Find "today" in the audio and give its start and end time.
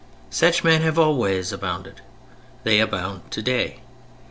3.29-3.81